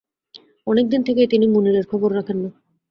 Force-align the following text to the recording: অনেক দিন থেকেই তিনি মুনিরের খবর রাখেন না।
অনেক 0.67 0.85
দিন 0.89 1.01
থেকেই 1.03 1.27
তিনি 1.27 1.45
মুনিরের 1.47 1.85
খবর 1.85 2.09
রাখেন 2.15 2.37
না। 2.43 2.49